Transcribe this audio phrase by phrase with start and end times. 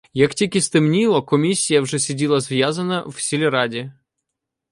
[0.13, 3.91] Як тільки стемніло, комісія вже сиділа зв'язана в сільраді.